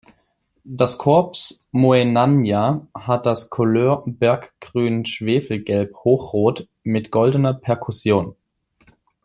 Das 0.63 0.97
Corps 0.97 1.63
Moenania 1.71 2.87
hat 2.95 3.27
das 3.27 3.51
Couleur 3.51 4.01
„berggrün-schwefelgelb-hochrot“ 4.07 6.67
mit 6.81 7.11
goldener 7.11 7.53
Perkussion. 7.53 8.35